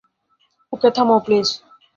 ওকে, 0.73 0.89
থামাও 0.95 1.19
প্লিজ। 1.25 1.47